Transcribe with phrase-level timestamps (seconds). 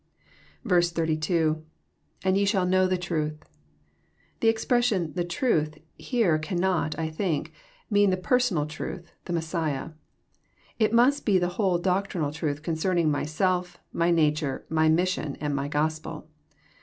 [0.65, 1.15] 83.—
[2.25, 3.45] [^And ye shall know the truth.']
[4.39, 5.79] The expression, '* the trnth.
[5.95, 7.53] here cannot, I think,
[7.87, 9.91] mean the Personal Trntli, the Messiah.
[10.79, 14.65] It mnst be the whole doctrinal tmth concerning Myself, My nature.
[14.69, 16.27] My mission, and My Gospel.